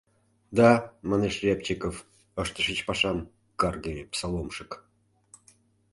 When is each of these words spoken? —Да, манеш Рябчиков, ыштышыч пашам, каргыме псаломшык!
—Да, 0.57 0.69
манеш 1.09 1.35
Рябчиков, 1.43 1.95
ыштышыч 2.41 2.79
пашам, 2.87 3.17
каргыме 3.59 4.03
псаломшык! 4.11 4.71